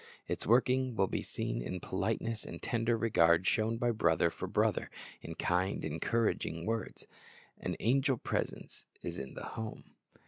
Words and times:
Its 0.27 0.47
working 0.47 0.95
will 0.95 1.05
be 1.05 1.21
seen 1.21 1.61
in 1.61 1.79
politeness 1.79 2.43
and 2.43 2.59
tender 2.63 2.97
regard 2.97 3.45
shown 3.45 3.77
by 3.77 3.91
brother 3.91 4.31
for 4.31 4.47
brother, 4.47 4.89
in 5.21 5.35
kind, 5.35 5.85
encouraging 5.85 6.65
words. 6.65 7.05
An 7.59 7.75
angel 7.79 8.17
presence 8.17 8.87
is 9.03 9.19
in 9.19 9.35
the 9.35 9.45
home. 9.53 9.91